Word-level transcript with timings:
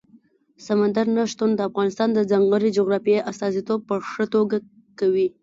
سمندر 0.67 1.05
نه 1.15 1.23
شتون 1.31 1.49
د 1.55 1.59
افغانستان 1.69 2.09
د 2.13 2.19
ځانګړي 2.31 2.69
جغرافیې 2.77 3.25
استازیتوب 3.31 3.79
په 3.89 3.95
ښه 4.09 4.25
توګه 4.33 4.57
کوي. 4.99 5.27